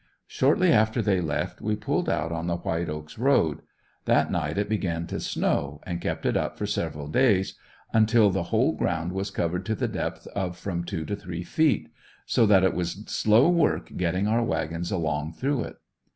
[0.25, 3.61] Shortly after they left we pulled out on the White Oaks road.
[4.05, 7.53] That night it began to snow, and kept it up for several days
[7.93, 11.87] until the whole ground was covered to the depth of from two to three feet;
[12.25, 15.75] so that it was slow work getting our wagons along through it.